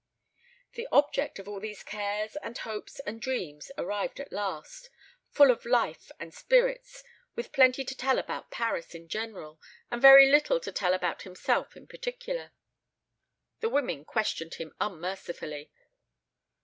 The 0.73 0.87
object 0.91 1.37
of 1.37 1.47
all 1.47 1.59
these 1.59 1.83
cares 1.83 2.35
and 2.37 2.57
hopes 2.57 2.99
and 3.01 3.21
dreams 3.21 3.69
arrived 3.77 4.19
at 4.19 4.31
last, 4.33 4.89
full 5.29 5.51
of 5.51 5.63
life 5.63 6.09
and 6.19 6.33
spirits, 6.33 7.03
with 7.35 7.51
plenty 7.51 7.85
to 7.85 7.93
tell 7.95 8.17
about 8.17 8.49
Paris 8.49 8.95
in 8.95 9.07
general, 9.07 9.61
and 9.91 10.01
very 10.01 10.27
little 10.27 10.59
to 10.61 10.71
tell 10.71 10.95
about 10.95 11.21
himself 11.21 11.77
in 11.77 11.85
particular. 11.85 12.51
The 13.59 13.69
women 13.69 14.03
questioned 14.03 14.55
him 14.55 14.73
unmercifully. 14.81 15.71